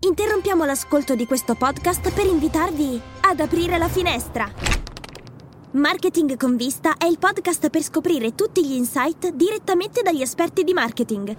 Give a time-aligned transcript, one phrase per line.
[0.00, 4.50] interrompiamo l'ascolto di questo podcast per invitarvi ad aprire la finestra.
[5.72, 10.72] Marketing con vista è il podcast per scoprire tutti gli insight direttamente dagli esperti di
[10.72, 11.36] marketing.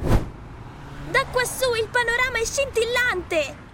[1.09, 3.67] Da quassù il panorama è scintillante!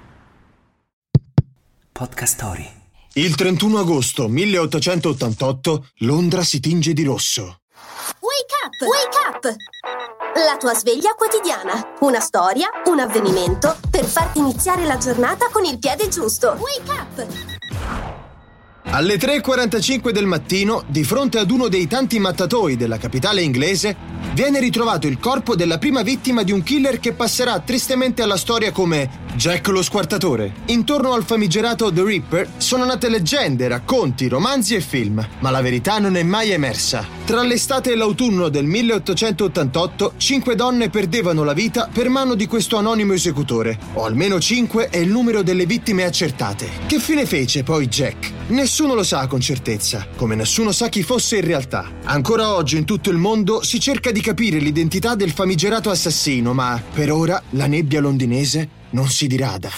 [1.92, 2.84] Podcast Story.
[3.14, 7.62] Il 31 agosto 1888 Londra si tinge di rosso.
[8.20, 8.82] Wake up!
[8.82, 9.56] Wake up!
[10.38, 11.96] La tua sveglia quotidiana.
[12.02, 16.58] Una storia, un avvenimento per farti iniziare la giornata con il piede giusto.
[16.60, 17.65] Wake up!
[18.96, 23.94] Alle 3.45 del mattino, di fronte ad uno dei tanti mattatoi della capitale inglese,
[24.34, 28.72] viene ritrovato il corpo della prima vittima di un killer che passerà tristemente alla storia
[28.72, 30.54] come Jack lo squartatore.
[30.68, 36.00] Intorno al famigerato The Ripper sono nate leggende, racconti, romanzi e film, ma la verità
[36.00, 37.06] non è mai emersa.
[37.26, 42.78] Tra l'estate e l'autunno del 1888, cinque donne perdevano la vita per mano di questo
[42.78, 46.70] anonimo esecutore, o almeno cinque è il numero delle vittime accertate.
[46.88, 48.32] Che fine fece poi Jack?
[48.48, 51.92] Nessuno lo sa con certezza, come nessuno sa chi fosse in realtà.
[52.04, 56.82] Ancora oggi in tutto il mondo si cerca di capire l'identità del famigerato assassino, ma
[56.94, 59.70] per ora la nebbia londinese non si dirada.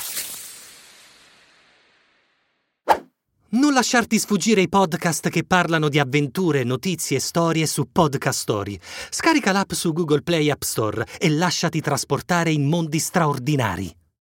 [3.50, 8.78] Non lasciarti sfuggire i podcast che parlano di avventure, notizie e storie su Podcast Story.
[9.10, 13.96] Scarica l'app su Google Play App Store e lasciati trasportare in mondi straordinari.